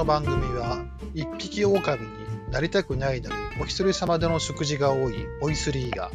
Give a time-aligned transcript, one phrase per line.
[0.00, 2.08] の番組は一匹狼に
[2.50, 6.10] なりたくないのにお一人様での食事が多いボイスリーが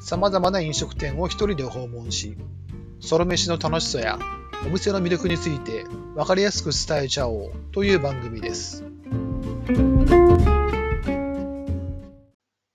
[0.00, 2.38] 様々な飲食店を一人で訪問し、
[2.98, 4.18] ソロ飯の楽しさや
[4.66, 5.84] お店の魅力について
[6.14, 8.84] 分かりやすく伝えちゃおうという番組です。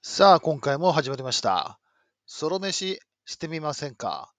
[0.03, 1.79] さあ、今回も始まりました。
[2.27, 4.31] ソロ飯してみませんか？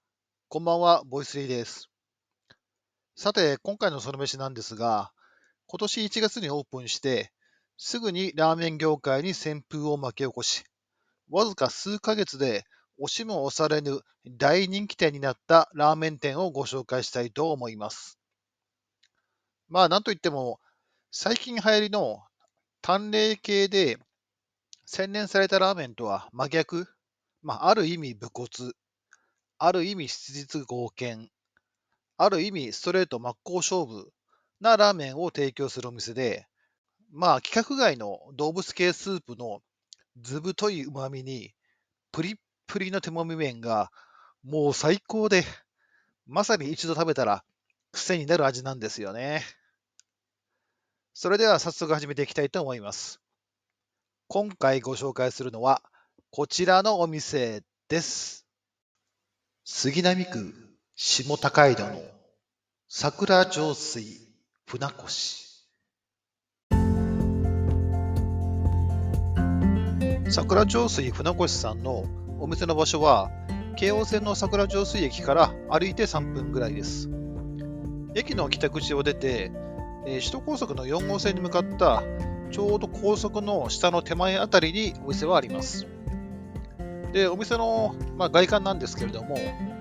[0.49, 1.89] こんばんは、ボイスリーです。
[3.17, 5.11] さて、今回のソロ飯なんですが、
[5.73, 7.33] 今年1月にオープンして、
[7.79, 10.65] すぐにラーメン業界に旋風を巻き起こし、
[11.31, 12.67] わずか数ヶ月で
[12.99, 18.19] 押しも押されぬ大人気店になったラーメン店をご紹介したいと思います。
[19.71, 20.61] まあ、なんといっても、
[21.11, 22.23] 最近流行りの
[22.83, 23.97] 淡麗系で
[24.85, 26.87] 洗練されたラーメンとは真逆、
[27.41, 28.75] まあ、ある意味武骨、
[29.57, 31.31] ある意味質実剛健、
[32.19, 34.13] ある意味ストレート真っ向勝負
[34.63, 36.47] なラーメンを提供するお店で、
[37.11, 39.61] まあ、規格外の動物系スープの
[40.21, 41.53] ずぶとい旨味に、
[42.13, 43.91] プリップリの手もみ麺が、
[44.45, 45.45] もう最高で、
[46.27, 47.45] まさに一度食べたら
[47.91, 49.43] 癖になる味なんですよね。
[51.13, 53.21] それでは早速始めていきたいと思います。
[54.29, 55.83] 今回ご紹介するのは、
[56.31, 58.47] こちらのお店です。
[59.65, 60.55] 杉並区
[60.95, 62.01] 下高井戸の
[62.89, 64.32] 桜上水
[64.73, 65.69] 船越。
[70.31, 72.07] 桜上水船越さんの
[72.41, 73.31] お店の場所は
[73.77, 77.11] 京王線の桜上水駅から歩いて3分ぐらいです。
[78.15, 79.53] 駅の北口を出て、
[80.07, 82.03] え、首都高速の4号線に向かった
[82.51, 85.87] ちょうど高速の下の手前あたりにお店はあります。
[87.13, 89.37] でお店の、まあ、外観なんですけれども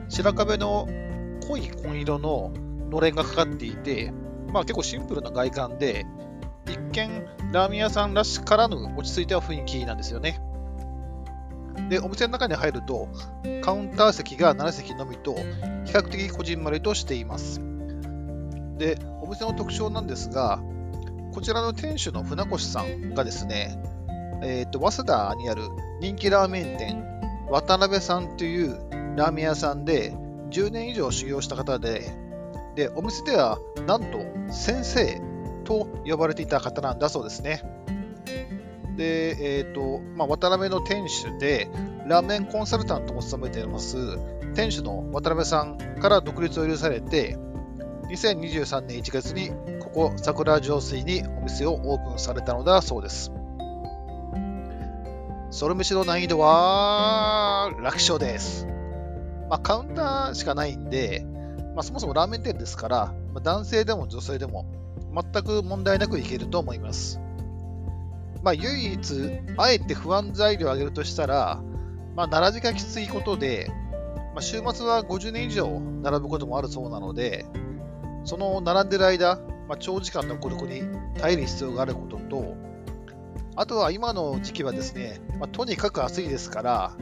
[0.10, 0.86] 白壁の
[1.48, 2.52] 濃い紺色の
[2.90, 4.12] のれんがかかっていて
[4.52, 6.06] まあ結構シンプルな外観で、
[6.68, 10.40] 一見ラーメン屋さんらしからぬ落ち着いた雰囲気なんですよね。
[11.90, 13.10] で、お店の中に入ると、
[13.62, 15.36] カウンター席が7席のみと、
[15.86, 17.62] 比較的こじんまりとしています。
[18.78, 20.62] で、お店の特徴なんですが、
[21.34, 23.82] こちらの店主の船越さんがですね、
[24.44, 25.64] えっ、ー、と、早稲田にある
[26.00, 27.04] 人気ラーメン店、
[27.50, 28.80] 渡辺さんという
[29.16, 30.14] ラーメン屋さんで
[30.52, 32.12] 10年以上修行した方で、
[32.76, 34.20] で、お店ではなんと
[34.52, 35.22] 先生
[35.64, 37.62] と呼ばれていた方なんだそうですね。
[38.98, 41.70] で、えっ、ー、と、まあ、渡辺の店主で、
[42.08, 44.18] ラーメンコンサルタントも務めています、
[44.54, 47.38] 店主の渡辺さんから独立を許されて、
[48.10, 53.32] 2023年1月にここ桜上水にお店をオープンされたのだそうです。
[55.52, 58.68] ソロ飯の難易度は楽勝です。
[59.50, 61.26] まあ、カウンターしかないんで、
[61.76, 64.66] まあ、そもそもラーメン店ですから、まあ、男性でも女性でも
[65.14, 67.20] 全く問題なくいけると思います。
[68.44, 71.62] まあ、唯一、あえて不安材料を挙げるとしたら、
[72.16, 73.72] まあ、並びがきついことで、
[74.34, 77.46] まあ、週末は50年以上並ぶこともあるそうなので、
[78.24, 80.84] その並んでる間、まあ、長時間の孤独に
[81.20, 82.56] 耐える必要があることと、
[83.56, 86.96] あとは今の時期はですね、まあ、とにかく暑いですから、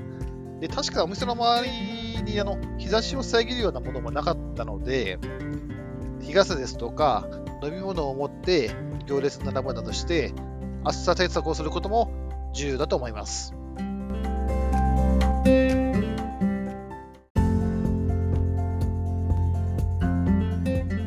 [0.60, 5.18] で確かお店の周りにあの日差しを遮るようなものもなかったので、
[6.22, 7.28] 日傘ですとか
[7.64, 8.72] 飲み物を持って
[9.06, 10.34] 行列に並ぶなどして、
[10.84, 12.12] 暑さ対策をすることも
[12.54, 13.54] 重要だと思います。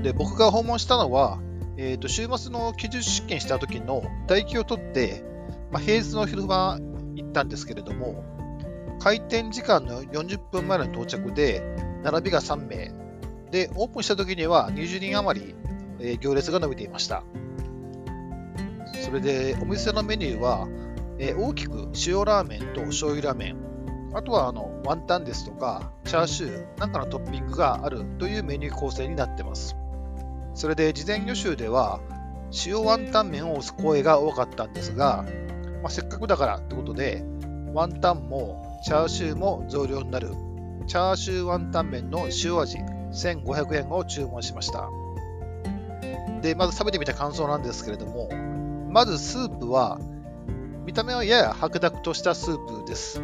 [0.03, 1.39] で僕が訪問したのは、
[1.77, 5.23] えー、と週末の基準出勤した時の待機を取って、
[5.71, 6.79] まあ、平日の昼間
[7.15, 8.25] 行ったんですけれども、
[9.03, 11.61] 開店時間の40分前の到着で、
[12.05, 12.93] 並びが3名。
[13.51, 15.57] で、オープンした時には20人余り、
[15.99, 17.25] え、行列が伸びていました。
[19.01, 20.69] それで、お店のメニューは、
[21.19, 23.57] え、大きく塩ラーメンと醤油ラーメン、
[24.15, 29.75] あとはあのワンタンですとか、チャーシューなんかのトッピングがあるというメニュー構成になってます。
[30.55, 31.99] それで、事前予習では、
[32.65, 35.25] 塩ワンタン麺を押す声が多かったんですが、
[35.83, 37.25] まあ、せっかくだからってことで、
[37.75, 40.33] ワンタンもチャーシューも増量になる。
[40.89, 42.79] チャーシューワンタン麺の塩味。
[43.13, 44.91] 1500円を注文しました。
[46.41, 48.29] でまず食べてみた感想なんですけれども。
[48.91, 50.01] まずスープは
[50.85, 53.23] 見た目はやや白濁としたスープです。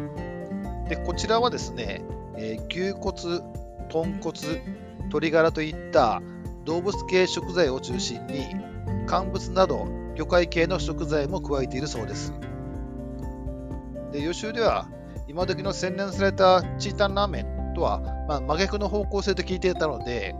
[0.87, 2.01] でこちらはですね、
[2.37, 3.43] えー、牛骨
[3.89, 4.39] 豚骨
[4.99, 6.21] 鶏ガラといった
[6.63, 8.47] 動物系食材を中心に
[9.07, 12.33] 乾物など魚介系の食材も加えているそうです。
[14.13, 14.87] で予習では
[15.29, 20.35] 今時の洗練されたチータンラーメンとは、まあ、真逆の方向性と聞いていたので、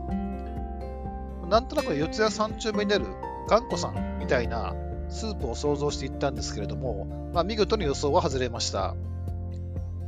[1.47, 3.06] なんとなく四谷三丁目にある
[3.47, 4.74] 頑固さんみたいな
[5.07, 7.06] スープを想像していったんですけれども、
[7.36, 8.95] まあ、見事に予想は外れました。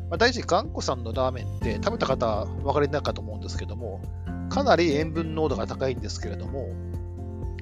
[0.09, 4.01] まあ、第一、頑固さんのラーメンって食べた方は分かりになるかと思うんですけども、
[4.49, 6.69] かなり塩分濃度が高いんですけれども、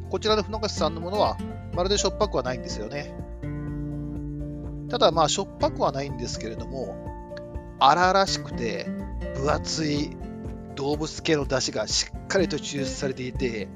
[0.10, 1.36] こちらの船越さんのものは
[1.76, 3.14] まるでしょっぱくはないんですよね。
[4.90, 7.09] ただまあしょっぱくはないんですけれども、
[7.80, 8.88] 荒々しくて
[9.36, 10.16] 分厚い
[10.76, 13.68] 動物系の出汁がしっかりと抽出されていて、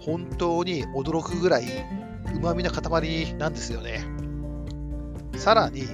[0.00, 1.64] 本当に驚くぐらい
[2.34, 4.04] うまみの塊なんですよね。
[5.36, 5.84] さらに、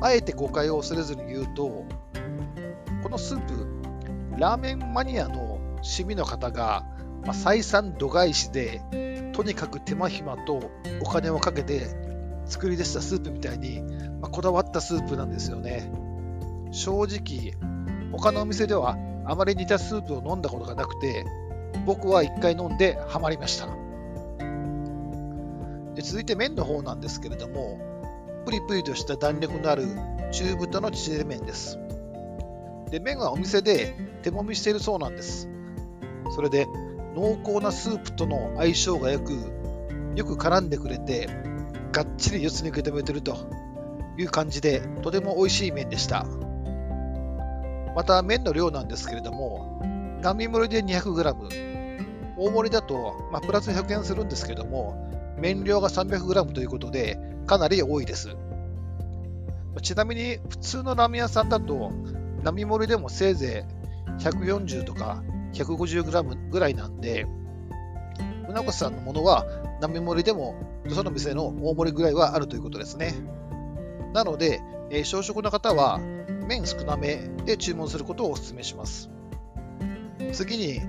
[0.00, 1.84] あえて誤解を恐れずに言うと、
[3.02, 6.84] このスープ、ラーメンマニアの趣味の方が、
[7.24, 8.80] まあ、採算度外視で、
[9.32, 10.70] とにかく手間暇と
[11.00, 11.88] お金をかけて
[12.44, 13.80] 作り出したスープみたいに、
[14.20, 15.90] まあ、こだわったスープなんですよね。
[16.70, 17.54] 正直、
[18.12, 21.26] 他のお店ではあまり似たスープを飲んだことがなくて、
[21.86, 23.68] 僕は1回飲んでハマりました。
[25.94, 27.80] で続いて麺の方なんですけれども、
[28.44, 29.86] プリプリとした弾力のある
[30.30, 31.78] 中太の縮れ麺です。
[32.90, 35.48] で麺はお店で手もみしているそうなんです。
[36.34, 36.66] それで
[37.14, 39.32] 濃厚なスープとの相性がよく、
[40.14, 41.28] よく絡んでくれて、
[41.92, 43.36] がっちり四つに受け止めてると
[44.16, 46.26] いう感じで、とても美味しい麺でした。
[47.94, 49.80] また麺の量なんですけれども、
[50.22, 58.36] 並盛りで 200g、大盛りだと、まあ、プラス100円するんですけれども、麺量が 300g ということで、かなり多いです。
[59.82, 61.92] ちなみに、普通のラーメン屋さんだと、
[62.42, 65.22] 並盛りでもせいぜい140とか
[65.54, 67.26] 150g ぐらいなんで、
[68.46, 69.46] 船越さんのものは
[69.80, 70.54] 並盛りでも
[70.84, 73.14] よその店の大盛りぐらいはあるということですね。
[74.14, 76.00] なので、えー、小食の方は
[76.48, 79.10] 麺少なめで注文することをお勧めします。
[80.32, 80.80] 次に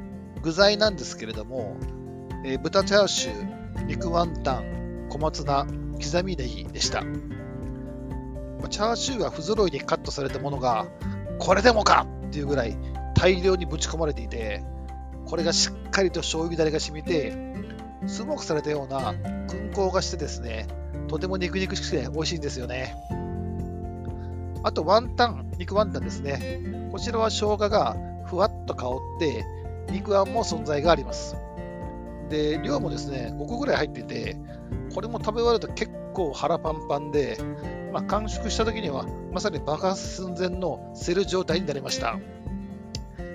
[0.41, 1.75] 具材なんですけれども、
[2.45, 5.67] えー、豚チャーシュー、肉ワンタン、小松菜、
[6.01, 7.03] 刻みネギでした。
[8.69, 10.85] チャーシューが不揃いにカットされたものが
[11.39, 12.77] これでもかっていうぐらい
[13.15, 14.63] 大量にぶち込まれていて、
[15.25, 17.33] これがしっかりと醤油だれが染みて、
[18.07, 19.11] スモークされたような
[19.47, 20.67] 燻香がしてですね、
[21.09, 22.95] とても肉肉しくて美味しいんですよね。
[24.63, 26.89] あとワンタン、肉ワンタンですね。
[26.91, 27.95] こちらは生姜が
[28.25, 29.45] ふわっと香って、
[29.91, 31.35] 肉あんも存在があります。
[32.29, 34.37] で、量もですね、5個ぐらい入ってて、
[34.93, 37.37] これも食べ終わると結構腹パンパンで、
[37.91, 42.17] まあ、完食した時にはまさに爆発寸前のセル状態になりました。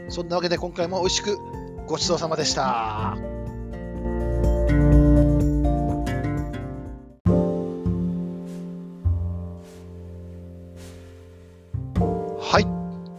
[0.09, 1.38] そんなわけで今回も美味しく
[1.87, 3.34] ごちそうさまでした。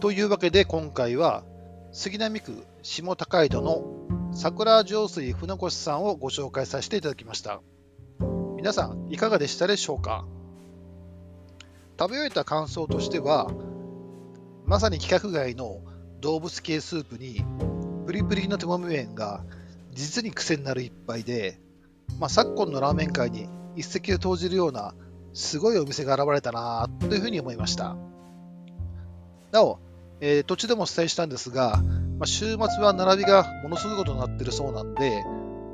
[0.06, 1.42] というわけで今回は
[1.90, 7.60] 杉並区下高井戸の桜上水船越さんをご紹介させていただきました。
[8.54, 10.24] 皆さんいかがでしたでしょうか？
[11.98, 13.50] 食べ終えた感想としては、
[14.64, 15.80] まさに規格外の
[16.20, 17.44] 動物系スープに、
[18.06, 19.42] プリプリの手もみ麺が
[19.90, 21.58] 実に癖になる一杯で、
[22.20, 24.94] まあ、昨今のラーメン界に一石を投じるような
[25.34, 27.96] すごいお店が現れたなというふうに思いました。
[29.50, 29.80] なお、
[30.20, 31.82] えー、途中でもお伝えしたんですが、
[32.18, 35.22] まあ、週末は並びがものすごいことになっているそうなんで、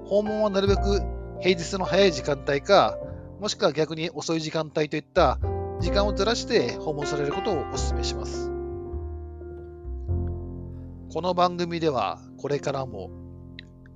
[0.06, 1.00] 訪問はなるべく
[1.40, 2.98] 平日の早い時間帯か、
[3.40, 5.38] もしくは逆に遅い時間帯といった
[5.80, 8.50] 時間をずらして訪問されることをお勧めします。
[11.12, 13.10] この番組ではこれからも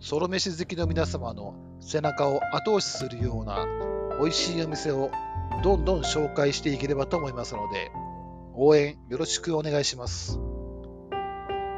[0.01, 3.67] ソロ飯好きの皆様の背中を後押しするような
[4.21, 5.11] 美味しいお店を
[5.63, 7.91] どんどん紹介していければと思いますので
[8.55, 10.41] 応援よろしくお願いします。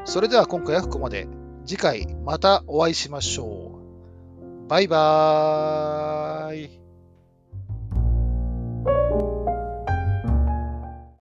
[0.05, 1.29] それでは今回はここまで。
[1.67, 3.79] 次回またお会いしましょ
[4.65, 4.69] う。
[4.69, 6.88] バイバーイ。